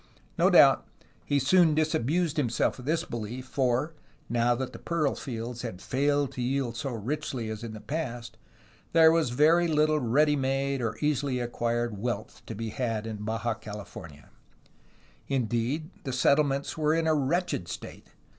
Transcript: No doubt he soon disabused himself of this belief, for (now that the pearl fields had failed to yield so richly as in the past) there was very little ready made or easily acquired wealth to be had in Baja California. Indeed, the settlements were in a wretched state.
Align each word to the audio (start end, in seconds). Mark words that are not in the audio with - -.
No 0.35 0.49
doubt 0.49 0.87
he 1.25 1.37
soon 1.37 1.75
disabused 1.75 2.37
himself 2.37 2.79
of 2.79 2.85
this 2.85 3.05
belief, 3.05 3.45
for 3.45 3.93
(now 4.29 4.55
that 4.55 4.73
the 4.73 4.79
pearl 4.79 5.13
fields 5.13 5.61
had 5.61 5.79
failed 5.79 6.31
to 6.31 6.41
yield 6.41 6.75
so 6.75 6.89
richly 6.89 7.51
as 7.51 7.63
in 7.63 7.73
the 7.73 7.79
past) 7.81 8.35
there 8.93 9.11
was 9.11 9.29
very 9.29 9.67
little 9.67 9.99
ready 9.99 10.35
made 10.35 10.81
or 10.81 10.97
easily 11.01 11.39
acquired 11.39 11.99
wealth 11.99 12.41
to 12.47 12.55
be 12.55 12.69
had 12.69 13.05
in 13.05 13.17
Baja 13.17 13.53
California. 13.53 14.31
Indeed, 15.27 15.91
the 16.03 16.13
settlements 16.13 16.75
were 16.75 16.95
in 16.95 17.05
a 17.05 17.13
wretched 17.13 17.67
state. 17.67 18.07